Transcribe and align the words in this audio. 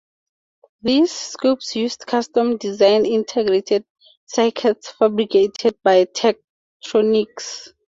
These 0.81 1.11
scopes 1.11 1.75
used 1.75 2.07
custom 2.07 2.57
designed 2.57 3.05
integrated 3.05 3.85
circuits 4.25 4.91
fabricated 4.97 5.77
by 5.83 6.05
Tektronix. 6.05 7.67